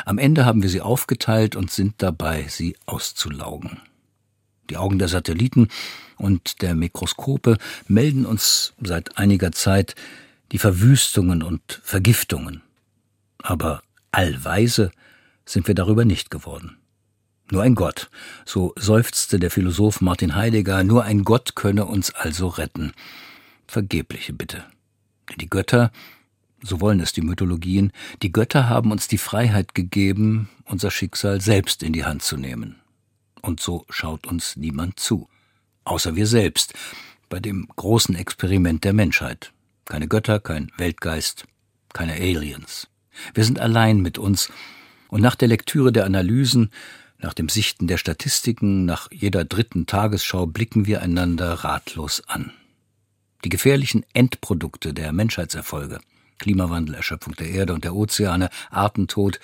Am 0.06 0.18
Ende 0.18 0.44
haben 0.44 0.62
wir 0.62 0.70
sie 0.70 0.80
aufgeteilt 0.80 1.56
und 1.56 1.70
sind 1.70 1.94
dabei, 1.98 2.46
sie 2.48 2.76
auszulaugen. 2.86 3.80
Die 4.70 4.78
Augen 4.78 4.98
der 4.98 5.08
Satelliten 5.08 5.68
und 6.16 6.62
der 6.62 6.74
Mikroskope 6.74 7.58
melden 7.86 8.24
uns 8.24 8.72
seit 8.82 9.18
einiger 9.18 9.52
Zeit 9.52 9.94
die 10.52 10.58
Verwüstungen 10.58 11.42
und 11.42 11.80
Vergiftungen. 11.82 12.62
Aber 13.38 13.82
allweise 14.16 14.90
sind 15.44 15.68
wir 15.68 15.74
darüber 15.74 16.04
nicht 16.04 16.30
geworden. 16.30 16.78
Nur 17.50 17.62
ein 17.62 17.74
Gott, 17.74 18.10
so 18.46 18.72
seufzte 18.76 19.38
der 19.38 19.50
Philosoph 19.50 20.00
Martin 20.00 20.34
Heidegger, 20.34 20.82
nur 20.82 21.04
ein 21.04 21.24
Gott 21.24 21.54
könne 21.54 21.84
uns 21.84 22.10
also 22.14 22.48
retten. 22.48 22.92
Vergebliche 23.66 24.32
Bitte. 24.32 24.64
Denn 25.28 25.38
die 25.38 25.50
Götter, 25.50 25.92
so 26.62 26.80
wollen 26.80 27.00
es 27.00 27.12
die 27.12 27.20
Mythologien, 27.20 27.92
die 28.22 28.32
Götter 28.32 28.68
haben 28.68 28.90
uns 28.90 29.08
die 29.08 29.18
Freiheit 29.18 29.74
gegeben, 29.74 30.48
unser 30.64 30.90
Schicksal 30.90 31.40
selbst 31.40 31.82
in 31.82 31.92
die 31.92 32.04
Hand 32.04 32.22
zu 32.22 32.38
nehmen. 32.38 32.76
Und 33.42 33.60
so 33.60 33.84
schaut 33.90 34.26
uns 34.26 34.56
niemand 34.56 34.98
zu, 34.98 35.28
außer 35.84 36.16
wir 36.16 36.26
selbst, 36.26 36.72
bei 37.28 37.40
dem 37.40 37.68
großen 37.76 38.14
Experiment 38.14 38.84
der 38.84 38.94
Menschheit. 38.94 39.52
Keine 39.84 40.08
Götter, 40.08 40.40
kein 40.40 40.72
Weltgeist, 40.78 41.44
keine 41.92 42.14
Aliens. 42.14 42.88
Wir 43.34 43.44
sind 43.44 43.58
allein 43.58 44.00
mit 44.00 44.18
uns, 44.18 44.50
und 45.08 45.20
nach 45.20 45.36
der 45.36 45.48
Lektüre 45.48 45.92
der 45.92 46.04
Analysen 46.06 46.70
nach 47.18 47.34
dem 47.34 47.48
Sichten 47.48 47.86
der 47.86 47.96
Statistiken, 47.96 48.84
nach 48.84 49.10
jeder 49.10 49.44
dritten 49.44 49.86
Tagesschau 49.86 50.46
blicken 50.46 50.86
wir 50.86 51.00
einander 51.00 51.52
ratlos 51.64 52.22
an. 52.26 52.52
Die 53.44 53.48
gefährlichen 53.48 54.04
Endprodukte 54.12 54.92
der 54.92 55.12
Menschheitserfolge 55.12 56.00
Klimawandel, 56.38 56.96
Erschöpfung 56.96 57.34
der 57.36 57.48
Erde 57.48 57.74
und 57.74 57.84
der 57.84 57.94
Ozeane, 57.94 58.50
Artentod, 58.70 59.40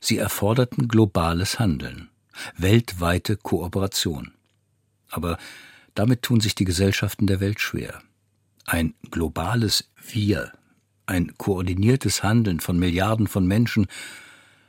sie 0.00 0.16
erforderten 0.16 0.88
globales 0.88 1.58
Handeln, 1.58 2.08
weltweite 2.56 3.36
Kooperation. 3.36 4.32
Aber 5.10 5.38
damit 5.94 6.22
tun 6.22 6.40
sich 6.40 6.54
die 6.54 6.64
Gesellschaften 6.64 7.26
der 7.26 7.40
Welt 7.40 7.60
schwer. 7.60 8.00
Ein 8.64 8.94
globales 9.10 9.90
Wir, 10.02 10.52
ein 11.10 11.36
koordiniertes 11.36 12.22
Handeln 12.22 12.60
von 12.60 12.78
Milliarden 12.78 13.26
von 13.26 13.46
Menschen, 13.46 13.86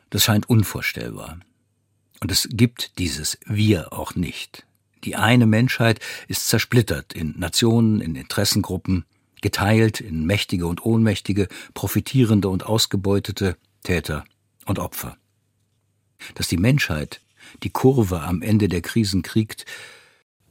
das 0.09 0.23
scheint 0.23 0.49
unvorstellbar. 0.49 1.39
Und 2.19 2.31
es 2.31 2.49
gibt 2.51 2.99
dieses 2.99 3.39
Wir 3.45 3.93
auch 3.93 4.15
nicht. 4.15 4.65
Die 5.03 5.15
eine 5.15 5.45
Menschheit 5.45 5.99
ist 6.27 6.47
zersplittert 6.49 7.13
in 7.13 7.33
Nationen, 7.39 8.01
in 8.01 8.15
Interessengruppen, 8.15 9.05
geteilt 9.41 10.01
in 10.01 10.25
Mächtige 10.25 10.67
und 10.67 10.85
Ohnmächtige, 10.85 11.47
Profitierende 11.73 12.49
und 12.49 12.65
Ausgebeutete, 12.65 13.57
Täter 13.83 14.23
und 14.65 14.77
Opfer. 14.77 15.17
Dass 16.35 16.47
die 16.47 16.57
Menschheit 16.57 17.21
die 17.63 17.71
Kurve 17.71 18.21
am 18.21 18.43
Ende 18.43 18.67
der 18.67 18.81
Krisen 18.81 19.23
kriegt, 19.23 19.65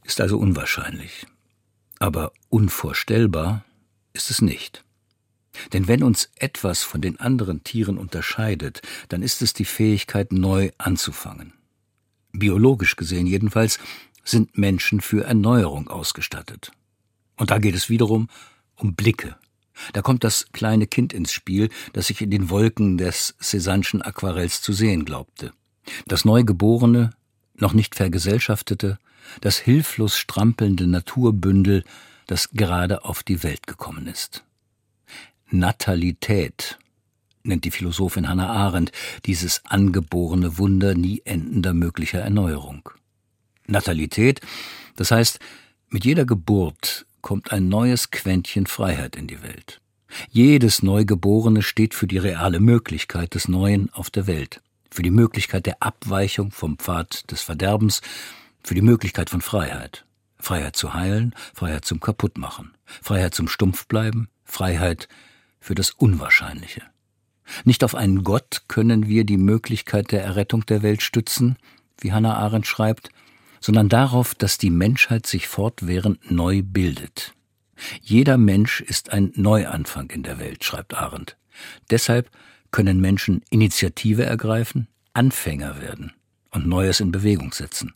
ist 0.03 0.19
also 0.19 0.37
unwahrscheinlich. 0.37 1.25
Aber 1.99 2.33
unvorstellbar 2.49 3.63
ist 4.11 4.29
es 4.29 4.41
nicht. 4.41 4.83
Denn 5.73 5.87
wenn 5.87 6.03
uns 6.03 6.29
etwas 6.35 6.83
von 6.83 7.01
den 7.01 7.19
anderen 7.19 7.63
Tieren 7.63 7.97
unterscheidet, 7.97 8.81
dann 9.09 9.21
ist 9.21 9.41
es 9.41 9.53
die 9.53 9.65
Fähigkeit, 9.65 10.31
neu 10.31 10.71
anzufangen 10.77 11.53
biologisch 12.33 12.95
gesehen 12.95 13.27
jedenfalls, 13.27 13.79
sind 14.23 14.57
Menschen 14.57 15.01
für 15.01 15.25
Erneuerung 15.25 15.87
ausgestattet. 15.87 16.71
Und 17.37 17.51
da 17.51 17.57
geht 17.57 17.75
es 17.75 17.89
wiederum 17.89 18.29
um 18.75 18.95
Blicke. 18.95 19.35
Da 19.93 20.01
kommt 20.01 20.23
das 20.23 20.47
kleine 20.51 20.85
Kind 20.85 21.11
ins 21.13 21.31
Spiel, 21.31 21.69
das 21.93 22.07
sich 22.07 22.21
in 22.21 22.29
den 22.29 22.49
Wolken 22.49 22.97
des 22.97 23.35
Cézanne'schen 23.41 24.01
Aquarells 24.01 24.61
zu 24.61 24.73
sehen 24.73 25.05
glaubte. 25.05 25.53
Das 26.05 26.25
Neugeborene, 26.25 27.11
noch 27.55 27.73
nicht 27.73 27.95
vergesellschaftete, 27.95 28.99
das 29.39 29.57
hilflos 29.57 30.17
strampelnde 30.17 30.87
Naturbündel, 30.87 31.83
das 32.27 32.51
gerade 32.51 33.05
auf 33.05 33.23
die 33.23 33.43
Welt 33.43 33.65
gekommen 33.65 34.07
ist. 34.07 34.43
Natalität 35.51 36.79
nennt 37.43 37.65
die 37.65 37.71
Philosophin 37.71 38.27
Hannah 38.27 38.49
Arendt 38.49 38.91
dieses 39.25 39.61
angeborene 39.65 40.57
Wunder 40.57 40.95
nie 40.95 41.21
endender 41.25 41.73
möglicher 41.73 42.19
Erneuerung. 42.19 42.89
Natalität, 43.67 44.41
das 44.95 45.11
heißt, 45.11 45.39
mit 45.89 46.05
jeder 46.05 46.25
Geburt 46.25 47.05
kommt 47.21 47.51
ein 47.51 47.67
neues 47.67 48.11
Quäntchen 48.11 48.65
Freiheit 48.65 49.15
in 49.15 49.27
die 49.27 49.41
Welt. 49.43 49.81
Jedes 50.29 50.83
Neugeborene 50.83 51.61
steht 51.61 51.93
für 51.93 52.07
die 52.07 52.17
reale 52.17 52.59
Möglichkeit 52.59 53.33
des 53.35 53.47
Neuen 53.47 53.89
auf 53.93 54.09
der 54.09 54.27
Welt, 54.27 54.61
für 54.89 55.03
die 55.03 55.11
Möglichkeit 55.11 55.65
der 55.65 55.81
Abweichung 55.81 56.51
vom 56.51 56.77
Pfad 56.77 57.29
des 57.31 57.41
Verderbens, 57.41 58.01
für 58.63 58.75
die 58.75 58.81
Möglichkeit 58.81 59.29
von 59.29 59.41
Freiheit. 59.41 60.05
Freiheit 60.37 60.75
zu 60.75 60.93
heilen, 60.93 61.35
Freiheit 61.53 61.85
zum 61.85 61.99
Kaputtmachen, 61.99 62.73
Freiheit 62.85 63.35
zum 63.35 63.47
Stumpfbleiben, 63.47 64.27
Freiheit 64.43 65.07
für 65.61 65.75
das 65.75 65.91
Unwahrscheinliche. 65.91 66.81
Nicht 67.63 67.83
auf 67.83 67.95
einen 67.95 68.23
Gott 68.23 68.63
können 68.67 69.07
wir 69.07 69.23
die 69.23 69.37
Möglichkeit 69.37 70.11
der 70.11 70.23
Errettung 70.23 70.65
der 70.65 70.81
Welt 70.81 71.01
stützen, 71.01 71.57
wie 71.99 72.11
Hannah 72.11 72.35
Arendt 72.35 72.67
schreibt, 72.67 73.09
sondern 73.61 73.87
darauf, 73.87 74.35
dass 74.35 74.57
die 74.57 74.71
Menschheit 74.71 75.27
sich 75.27 75.47
fortwährend 75.47 76.31
neu 76.31 76.63
bildet. 76.63 77.33
Jeder 78.01 78.37
Mensch 78.37 78.81
ist 78.81 79.11
ein 79.11 79.31
Neuanfang 79.35 80.09
in 80.09 80.23
der 80.23 80.39
Welt, 80.39 80.63
schreibt 80.63 80.93
Arendt. 80.93 81.37
Deshalb 81.89 82.29
können 82.71 82.99
Menschen 82.99 83.43
Initiative 83.49 84.25
ergreifen, 84.25 84.87
Anfänger 85.13 85.81
werden 85.81 86.13
und 86.51 86.67
Neues 86.67 86.99
in 86.99 87.11
Bewegung 87.11 87.53
setzen. 87.53 87.93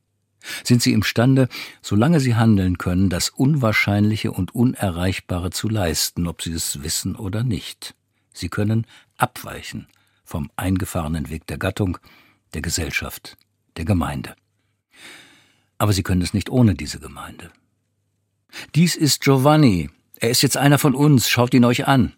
Sind 0.63 0.81
sie 0.81 0.93
imstande, 0.93 1.47
solange 1.81 2.19
sie 2.19 2.35
handeln 2.35 2.77
können, 2.77 3.09
das 3.09 3.29
Unwahrscheinliche 3.29 4.31
und 4.31 4.53
Unerreichbare 4.53 5.49
zu 5.51 5.69
leisten, 5.69 6.27
ob 6.27 6.41
sie 6.41 6.53
es 6.53 6.83
wissen 6.83 7.15
oder 7.15 7.43
nicht. 7.43 7.95
Sie 8.33 8.49
können 8.49 8.85
abweichen 9.17 9.87
vom 10.23 10.49
eingefahrenen 10.55 11.29
Weg 11.29 11.47
der 11.47 11.57
Gattung, 11.57 11.97
der 12.53 12.61
Gesellschaft, 12.61 13.37
der 13.77 13.85
Gemeinde. 13.85 14.35
Aber 15.77 15.93
sie 15.93 16.03
können 16.03 16.21
es 16.21 16.33
nicht 16.33 16.49
ohne 16.49 16.75
diese 16.75 16.99
Gemeinde. 16.99 17.51
Dies 18.73 18.95
ist 18.95 19.21
Giovanni. 19.21 19.89
Er 20.17 20.29
ist 20.29 20.41
jetzt 20.41 20.57
einer 20.57 20.77
von 20.77 20.95
uns. 20.95 21.29
Schaut 21.29 21.53
ihn 21.53 21.65
euch 21.65 21.87
an. 21.87 22.13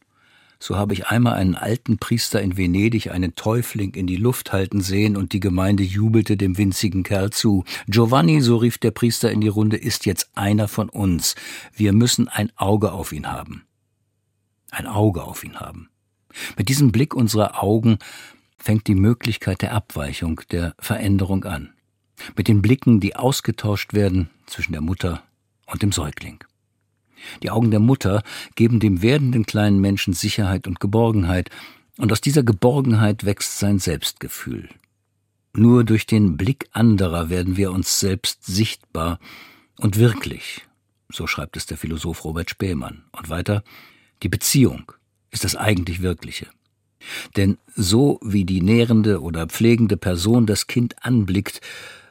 So 0.59 0.75
habe 0.75 0.93
ich 0.93 1.07
einmal 1.07 1.33
einen 1.33 1.55
alten 1.55 1.99
Priester 1.99 2.41
in 2.41 2.57
Venedig 2.57 3.11
einen 3.11 3.35
Täufling 3.35 3.93
in 3.93 4.07
die 4.07 4.15
Luft 4.15 4.51
halten 4.51 4.81
sehen 4.81 5.15
und 5.15 5.33
die 5.33 5.39
Gemeinde 5.39 5.83
jubelte 5.83 6.35
dem 6.35 6.57
winzigen 6.57 7.03
Kerl 7.03 7.29
zu. 7.29 7.63
Giovanni, 7.87 8.41
so 8.41 8.57
rief 8.57 8.77
der 8.77 8.91
Priester 8.91 9.31
in 9.31 9.41
die 9.41 9.47
Runde, 9.47 9.77
ist 9.77 10.05
jetzt 10.05 10.31
einer 10.35 10.67
von 10.67 10.89
uns. 10.89 11.35
Wir 11.73 11.93
müssen 11.93 12.27
ein 12.27 12.51
Auge 12.55 12.91
auf 12.91 13.11
ihn 13.11 13.31
haben. 13.31 13.65
Ein 14.71 14.87
Auge 14.87 15.23
auf 15.23 15.43
ihn 15.43 15.59
haben. 15.59 15.89
Mit 16.57 16.69
diesem 16.69 16.91
Blick 16.91 17.13
unserer 17.13 17.63
Augen 17.63 17.99
fängt 18.57 18.87
die 18.87 18.95
Möglichkeit 18.95 19.61
der 19.61 19.73
Abweichung, 19.73 20.41
der 20.51 20.75
Veränderung 20.79 21.45
an. 21.45 21.73
Mit 22.35 22.47
den 22.47 22.61
Blicken, 22.61 22.99
die 22.99 23.15
ausgetauscht 23.15 23.93
werden 23.93 24.29
zwischen 24.47 24.71
der 24.71 24.81
Mutter 24.81 25.23
und 25.67 25.83
dem 25.83 25.91
Säugling. 25.91 26.43
Die 27.43 27.49
Augen 27.49 27.71
der 27.71 27.79
Mutter 27.79 28.23
geben 28.55 28.79
dem 28.79 29.01
werdenden 29.01 29.45
kleinen 29.45 29.79
Menschen 29.79 30.13
Sicherheit 30.13 30.67
und 30.67 30.79
Geborgenheit, 30.79 31.49
und 31.97 32.11
aus 32.11 32.21
dieser 32.21 32.43
Geborgenheit 32.43 33.25
wächst 33.25 33.57
sein 33.57 33.79
Selbstgefühl. 33.79 34.69
Nur 35.53 35.83
durch 35.83 36.05
den 36.05 36.37
Blick 36.37 36.69
anderer 36.71 37.29
werden 37.29 37.57
wir 37.57 37.71
uns 37.71 37.99
selbst 37.99 38.45
sichtbar 38.45 39.19
und 39.77 39.97
wirklich, 39.97 40.61
so 41.09 41.25
schreibt 41.25 41.57
es 41.57 41.65
der 41.65 41.77
Philosoph 41.77 42.23
Robert 42.23 42.49
Spähmann. 42.49 43.05
Und 43.11 43.29
weiter, 43.29 43.63
die 44.21 44.29
Beziehung 44.29 44.91
ist 45.31 45.43
das 45.43 45.55
eigentlich 45.55 46.01
Wirkliche. 46.01 46.47
Denn 47.35 47.57
so 47.75 48.19
wie 48.23 48.45
die 48.45 48.61
nährende 48.61 49.21
oder 49.21 49.47
pflegende 49.47 49.97
Person 49.97 50.45
das 50.45 50.67
Kind 50.67 51.03
anblickt, 51.03 51.61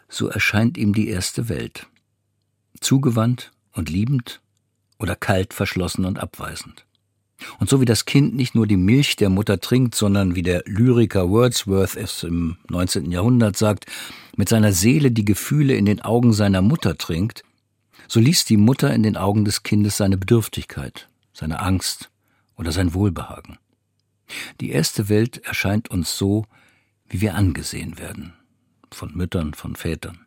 so 0.08 0.28
erscheint 0.28 0.78
ihm 0.78 0.94
die 0.94 1.08
erste 1.08 1.48
Welt. 1.48 1.86
Zugewandt 2.80 3.52
und 3.72 3.90
liebend 3.90 4.40
oder 4.98 5.16
kalt, 5.16 5.54
verschlossen 5.54 6.04
und 6.04 6.18
abweisend. 6.18 6.86
Und 7.58 7.68
so 7.68 7.80
wie 7.80 7.84
das 7.84 8.06
Kind 8.06 8.34
nicht 8.34 8.54
nur 8.54 8.66
die 8.66 8.78
Milch 8.78 9.16
der 9.16 9.28
Mutter 9.28 9.60
trinkt, 9.60 9.94
sondern 9.94 10.34
wie 10.34 10.42
der 10.42 10.62
Lyriker 10.64 11.28
Wordsworth 11.28 11.96
es 11.96 12.22
im 12.22 12.56
19. 12.70 13.10
Jahrhundert 13.10 13.56
sagt, 13.56 13.86
mit 14.36 14.48
seiner 14.48 14.72
Seele 14.72 15.10
die 15.10 15.24
Gefühle 15.24 15.74
in 15.74 15.84
den 15.84 16.00
Augen 16.00 16.32
seiner 16.32 16.62
Mutter 16.62 16.96
trinkt, 16.96 17.44
so 18.08 18.20
liest 18.20 18.48
die 18.48 18.56
Mutter 18.56 18.92
in 18.94 19.02
den 19.02 19.16
Augen 19.16 19.44
des 19.44 19.62
Kindes 19.62 19.96
seine 19.96 20.16
Bedürftigkeit, 20.16 21.08
seine 21.32 21.60
Angst 21.60 22.10
oder 22.56 22.72
sein 22.72 22.94
Wohlbehagen. 22.94 23.58
Die 24.60 24.70
erste 24.70 25.08
Welt 25.08 25.38
erscheint 25.44 25.90
uns 25.90 26.16
so, 26.16 26.46
wie 27.08 27.20
wir 27.20 27.34
angesehen 27.34 27.98
werden, 27.98 28.32
von 28.90 29.14
Müttern, 29.14 29.54
von 29.54 29.76
Vätern. 29.76 30.26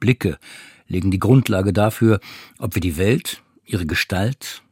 Blicke 0.00 0.38
legen 0.86 1.10
die 1.10 1.18
Grundlage 1.18 1.72
dafür, 1.72 2.20
ob 2.58 2.74
wir 2.74 2.80
die 2.80 2.96
Welt, 2.96 3.42
ihre 3.64 3.86
Gestalt, 3.86 4.62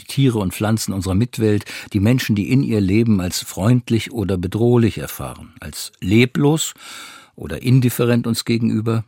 die 0.00 0.04
Tiere 0.04 0.38
und 0.38 0.54
Pflanzen 0.54 0.92
unserer 0.92 1.14
Mitwelt, 1.14 1.64
die 1.92 2.00
Menschen, 2.00 2.34
die 2.34 2.50
in 2.50 2.62
ihr 2.62 2.80
leben, 2.80 3.20
als 3.20 3.40
freundlich 3.40 4.12
oder 4.12 4.36
bedrohlich 4.36 4.98
erfahren, 4.98 5.54
als 5.60 5.92
leblos 6.00 6.74
oder 7.34 7.62
indifferent 7.62 8.26
uns 8.26 8.44
gegenüber 8.44 9.04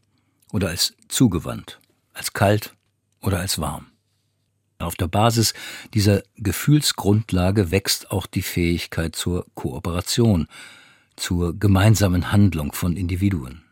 oder 0.53 0.69
als 0.69 0.95
zugewandt, 1.09 1.81
als 2.13 2.33
kalt 2.33 2.75
oder 3.21 3.41
als 3.41 3.59
warm. 3.59 3.87
Auf 4.79 4.95
der 4.97 5.09
Basis 5.09 5.55
dieser 5.95 6.23
Gefühlsgrundlage 6.37 7.71
wächst 7.71 8.11
auch 8.11 8.27
die 8.27 8.43
Fähigkeit 8.43 9.17
zur 9.17 9.47
Kooperation, 9.55 10.47
zur 11.17 11.59
gemeinsamen 11.59 12.33
Handlung 12.33 12.73
von 12.73 12.97
Individuen. 12.97 13.64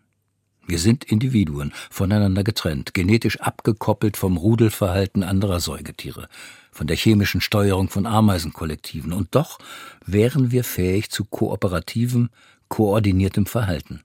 Wir 0.66 0.78
sind 0.78 1.04
Individuen, 1.04 1.72
voneinander 1.90 2.44
getrennt, 2.44 2.94
genetisch 2.94 3.40
abgekoppelt 3.40 4.16
vom 4.16 4.36
Rudelverhalten 4.36 5.22
anderer 5.22 5.60
Säugetiere, 5.60 6.28
von 6.70 6.86
der 6.86 6.96
chemischen 6.96 7.40
Steuerung 7.40 7.88
von 7.88 8.06
Ameisenkollektiven, 8.06 9.12
und 9.12 9.34
doch 9.34 9.58
wären 10.06 10.50
wir 10.52 10.64
fähig 10.64 11.10
zu 11.10 11.24
kooperativem, 11.24 12.30
koordiniertem 12.68 13.46
Verhalten. 13.46 14.02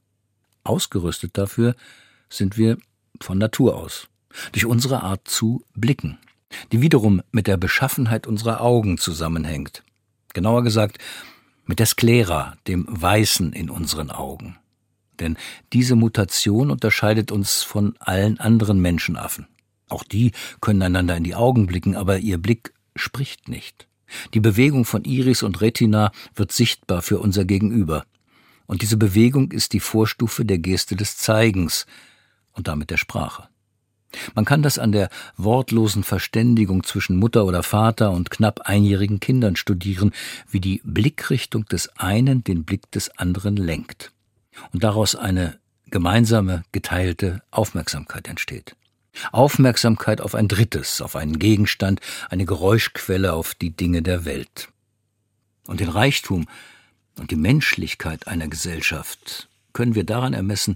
Ausgerüstet 0.64 1.38
dafür 1.38 1.76
sind 2.30 2.58
wir 2.58 2.78
von 3.22 3.38
Natur 3.38 3.76
aus, 3.76 4.08
durch 4.52 4.66
unsere 4.66 5.04
Art 5.04 5.28
zu 5.28 5.64
blicken, 5.76 6.18
die 6.72 6.82
wiederum 6.82 7.22
mit 7.32 7.48
der 7.48 7.58
Beschaffenheit 7.58 8.28
unserer 8.28 8.62
Augen 8.62 8.98
zusammenhängt. 8.98 9.84
Genauer 10.34 10.64
gesagt, 10.64 10.98
mit 11.66 11.80
der 11.80 11.86
Sklera, 11.86 12.56
dem 12.68 12.86
Weißen 12.90 13.54
in 13.54 13.70
unseren 13.70 14.12
Augen. 14.12 14.58
Denn 15.20 15.38
diese 15.74 15.96
Mutation 15.96 16.72
unterscheidet 16.72 17.32
uns 17.32 17.64
von 17.64 17.96
allen 18.00 18.40
anderen 18.40 18.80
Menschenaffen. 18.80 19.48
Auch 19.90 20.04
die 20.04 20.32
können 20.62 20.82
einander 20.82 21.16
in 21.16 21.24
die 21.24 21.36
Augen 21.36 21.66
blicken, 21.66 21.96
aber 21.96 22.20
ihr 22.20 22.38
Blick 22.38 22.74
spricht 22.96 23.48
nicht. 23.48 23.88
Die 24.34 24.40
Bewegung 24.40 24.86
von 24.86 25.04
Iris 25.04 25.44
und 25.44 25.62
Retina 25.62 26.12
wird 26.36 26.52
sichtbar 26.52 27.02
für 27.02 27.20
unser 27.20 27.46
Gegenüber. 27.46 28.06
Und 28.66 28.82
diese 28.82 28.98
Bewegung 28.98 29.52
ist 29.52 29.74
die 29.74 29.80
Vorstufe 29.80 30.46
der 30.46 30.60
Geste 30.60 30.96
des 30.96 31.18
Zeigens 31.18 31.86
und 32.52 32.68
damit 32.68 32.90
der 32.90 32.98
Sprache. 32.98 33.48
Man 34.36 34.46
kann 34.46 34.62
das 34.62 34.80
an 34.80 34.94
der 34.94 35.10
wortlosen 35.36 36.04
Verständigung 36.04 36.84
zwischen 36.84 37.18
Mutter 37.18 37.46
oder 37.46 37.62
Vater 37.62 38.12
und 38.12 38.32
knapp 38.32 38.62
einjährigen 38.62 39.20
Kindern 39.20 39.58
studieren, 39.58 40.12
wie 40.50 40.62
die 40.62 40.82
Blickrichtung 40.86 41.66
des 41.66 41.90
einen 41.98 42.44
den 42.44 42.64
Blick 42.64 42.90
des 42.92 43.18
anderen 43.18 43.58
lenkt 43.58 44.14
und 44.72 44.84
daraus 44.84 45.16
eine 45.16 45.60
gemeinsame, 45.90 46.64
geteilte 46.72 47.42
Aufmerksamkeit 47.52 48.28
entsteht. 48.28 48.76
Aufmerksamkeit 49.32 50.22
auf 50.22 50.36
ein 50.36 50.48
Drittes, 50.48 51.02
auf 51.02 51.16
einen 51.16 51.40
Gegenstand, 51.40 52.02
eine 52.30 52.46
Geräuschquelle, 52.46 53.34
auf 53.34 53.56
die 53.56 53.72
Dinge 53.72 54.02
der 54.02 54.26
Welt. 54.26 54.70
Und 55.66 55.80
den 55.80 55.90
Reichtum 55.90 56.46
und 57.18 57.32
die 57.32 57.36
Menschlichkeit 57.36 58.28
einer 58.28 58.48
Gesellschaft 58.48 59.50
können 59.74 59.96
wir 59.96 60.04
daran 60.04 60.34
ermessen, 60.34 60.76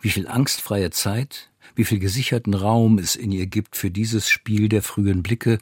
wie 0.00 0.10
viel 0.10 0.28
angstfreie 0.28 0.90
Zeit, 0.90 1.50
wie 1.74 1.84
viel 1.84 1.98
gesicherten 1.98 2.54
Raum 2.54 2.98
es 2.98 3.16
in 3.16 3.32
ihr 3.32 3.46
gibt 3.46 3.76
für 3.76 3.90
dieses 3.90 4.28
Spiel 4.28 4.68
der 4.68 4.82
frühen 4.82 5.22
Blicke 5.22 5.58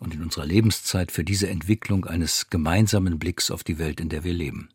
und 0.00 0.14
in 0.14 0.22
unserer 0.22 0.46
Lebenszeit 0.46 1.12
für 1.12 1.24
diese 1.24 1.48
Entwicklung 1.48 2.06
eines 2.06 2.50
gemeinsamen 2.50 3.18
Blicks 3.18 3.50
auf 3.50 3.62
die 3.62 3.78
Welt, 3.78 4.00
in 4.00 4.08
der 4.08 4.24
wir 4.24 4.32
leben 4.32 4.70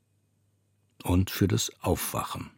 und 1.06 1.30
für 1.30 1.48
das 1.48 1.72
Aufwachen. 1.82 2.50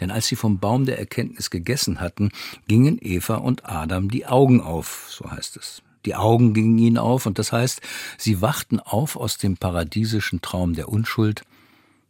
Denn 0.00 0.10
als 0.10 0.26
sie 0.26 0.36
vom 0.36 0.58
Baum 0.58 0.86
der 0.86 0.98
Erkenntnis 0.98 1.50
gegessen 1.50 2.00
hatten, 2.00 2.30
gingen 2.68 2.98
Eva 3.00 3.36
und 3.36 3.66
Adam 3.66 4.10
die 4.10 4.26
Augen 4.26 4.60
auf, 4.60 5.06
so 5.10 5.30
heißt 5.30 5.56
es. 5.56 5.82
Die 6.04 6.14
Augen 6.14 6.52
gingen 6.52 6.78
ihnen 6.78 6.98
auf, 6.98 7.26
und 7.26 7.38
das 7.38 7.52
heißt, 7.52 7.80
sie 8.18 8.40
wachten 8.40 8.78
auf 8.78 9.16
aus 9.16 9.38
dem 9.38 9.56
paradiesischen 9.56 10.42
Traum 10.42 10.74
der 10.74 10.88
Unschuld, 10.88 11.42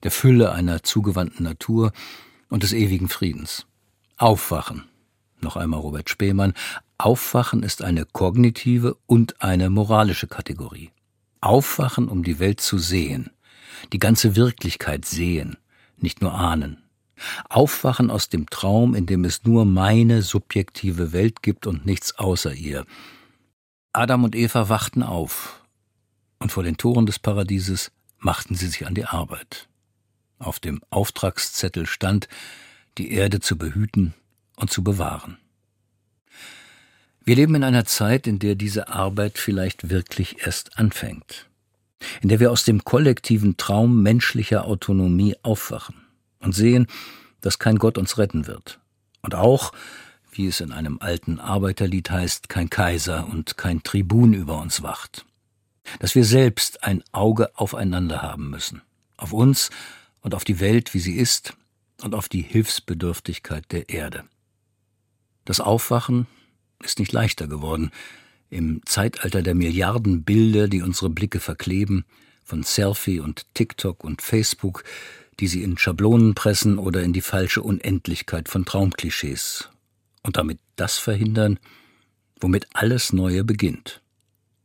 der 0.02 0.10
Fülle 0.10 0.52
einer 0.52 0.82
zugewandten 0.82 1.44
Natur 1.44 1.92
und 2.50 2.62
des 2.62 2.72
ewigen 2.72 3.08
Friedens. 3.08 3.66
Aufwachen. 4.16 4.84
Noch 5.40 5.56
einmal 5.56 5.80
Robert 5.80 6.10
Spemann. 6.10 6.54
Aufwachen 6.98 7.62
ist 7.62 7.82
eine 7.82 8.04
kognitive 8.04 8.96
und 9.06 9.40
eine 9.42 9.70
moralische 9.70 10.26
Kategorie. 10.26 10.90
Aufwachen, 11.40 12.08
um 12.08 12.22
die 12.22 12.38
Welt 12.38 12.60
zu 12.60 12.78
sehen, 12.78 13.30
die 13.92 13.98
ganze 13.98 14.36
Wirklichkeit 14.36 15.04
sehen, 15.04 15.56
nicht 15.96 16.20
nur 16.20 16.34
ahnen. 16.34 16.82
Aufwachen 17.48 18.10
aus 18.10 18.28
dem 18.28 18.50
Traum, 18.50 18.94
in 18.94 19.06
dem 19.06 19.24
es 19.24 19.44
nur 19.44 19.64
meine 19.64 20.22
subjektive 20.22 21.12
Welt 21.12 21.42
gibt 21.42 21.66
und 21.66 21.86
nichts 21.86 22.18
außer 22.18 22.52
ihr. 22.52 22.84
Adam 23.92 24.24
und 24.24 24.34
Eva 24.34 24.68
wachten 24.68 25.02
auf, 25.02 25.62
und 26.38 26.50
vor 26.50 26.64
den 26.64 26.76
Toren 26.76 27.06
des 27.06 27.18
Paradieses 27.18 27.92
machten 28.18 28.54
sie 28.54 28.66
sich 28.66 28.86
an 28.86 28.94
die 28.94 29.04
Arbeit. 29.04 29.68
Auf 30.38 30.58
dem 30.58 30.82
Auftragszettel 30.90 31.86
stand, 31.86 32.28
die 32.98 33.12
Erde 33.12 33.40
zu 33.40 33.56
behüten 33.56 34.14
und 34.56 34.70
zu 34.70 34.82
bewahren. 34.82 35.38
Wir 37.24 37.36
leben 37.36 37.54
in 37.54 37.64
einer 37.64 37.84
Zeit, 37.84 38.26
in 38.26 38.38
der 38.38 38.54
diese 38.54 38.88
Arbeit 38.88 39.38
vielleicht 39.38 39.88
wirklich 39.88 40.44
erst 40.44 40.78
anfängt 40.78 41.48
in 42.22 42.28
der 42.28 42.40
wir 42.40 42.50
aus 42.50 42.64
dem 42.64 42.84
kollektiven 42.84 43.56
Traum 43.56 44.02
menschlicher 44.02 44.66
Autonomie 44.66 45.36
aufwachen 45.42 45.96
und 46.40 46.54
sehen, 46.54 46.86
dass 47.40 47.58
kein 47.58 47.76
Gott 47.76 47.98
uns 47.98 48.18
retten 48.18 48.46
wird. 48.46 48.80
Und 49.22 49.34
auch, 49.34 49.72
wie 50.30 50.46
es 50.46 50.60
in 50.60 50.72
einem 50.72 50.98
alten 51.00 51.40
Arbeiterlied 51.40 52.10
heißt, 52.10 52.48
kein 52.48 52.70
Kaiser 52.70 53.26
und 53.30 53.56
kein 53.56 53.82
Tribun 53.82 54.32
über 54.32 54.60
uns 54.60 54.82
wacht. 54.82 55.24
Dass 56.00 56.14
wir 56.14 56.24
selbst 56.24 56.82
ein 56.82 57.02
Auge 57.12 57.50
aufeinander 57.58 58.22
haben 58.22 58.50
müssen. 58.50 58.82
Auf 59.16 59.32
uns 59.32 59.70
und 60.20 60.34
auf 60.34 60.44
die 60.44 60.60
Welt, 60.60 60.94
wie 60.94 61.00
sie 61.00 61.16
ist, 61.16 61.54
und 62.02 62.14
auf 62.14 62.28
die 62.28 62.42
Hilfsbedürftigkeit 62.42 63.70
der 63.70 63.88
Erde. 63.88 64.24
Das 65.44 65.60
Aufwachen 65.60 66.26
ist 66.82 66.98
nicht 66.98 67.12
leichter 67.12 67.46
geworden, 67.46 67.90
im 68.54 68.80
Zeitalter 68.86 69.42
der 69.42 69.54
Milliarden 69.54 70.22
Bilder, 70.22 70.68
die 70.68 70.80
unsere 70.80 71.10
Blicke 71.10 71.40
verkleben, 71.40 72.04
von 72.44 72.62
Selfie 72.62 73.18
und 73.18 73.46
TikTok 73.54 74.04
und 74.04 74.22
Facebook, 74.22 74.84
die 75.40 75.48
sie 75.48 75.62
in 75.62 75.76
Schablonen 75.76 76.34
pressen 76.34 76.78
oder 76.78 77.02
in 77.02 77.12
die 77.12 77.20
falsche 77.20 77.62
Unendlichkeit 77.62 78.48
von 78.48 78.64
Traumklischees 78.64 79.70
und 80.22 80.36
damit 80.36 80.60
das 80.76 80.98
verhindern, 80.98 81.58
womit 82.38 82.68
alles 82.74 83.12
Neue 83.12 83.42
beginnt. 83.42 84.02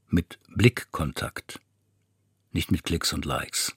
Mit 0.08 0.38
Blickkontakt, 0.48 1.60
nicht 2.52 2.72
mit 2.72 2.84
Klicks 2.84 3.12
und 3.12 3.26
Likes. 3.26 3.76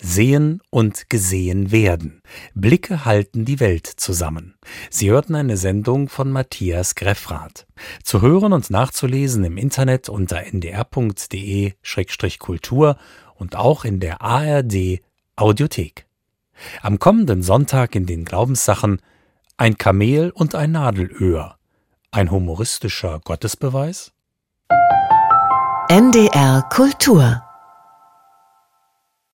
Sehen 0.00 0.62
und 0.70 1.10
gesehen 1.10 1.72
werden. 1.72 2.22
Blicke 2.54 3.04
halten 3.04 3.44
die 3.44 3.58
Welt 3.60 3.86
zusammen. 3.86 4.54
Sie 4.90 5.10
hörten 5.10 5.34
eine 5.34 5.56
Sendung 5.56 6.08
von 6.08 6.30
Matthias 6.30 6.94
Greffrath. 6.94 7.66
Zu 8.04 8.22
hören 8.22 8.52
und 8.52 8.70
nachzulesen 8.70 9.42
im 9.44 9.56
Internet 9.56 10.08
unter 10.08 10.44
ndr.de-kultur 10.46 11.76
und 13.34 13.56
auch 13.56 13.84
in 13.84 13.98
der 14.00 14.22
ARD 14.22 15.00
Audiothek. 15.36 16.06
Am 16.82 16.98
kommenden 16.98 17.42
Sonntag 17.42 17.94
in 17.94 18.06
den 18.06 18.24
Glaubenssachen 18.24 19.00
ein 19.56 19.78
Kamel 19.78 20.30
und 20.30 20.54
ein 20.54 20.72
Nadelöhr. 20.72 21.56
Ein 22.10 22.30
humoristischer 22.30 23.20
Gottesbeweis? 23.24 24.12
NDR 25.88 26.62
Kultur 26.70 27.42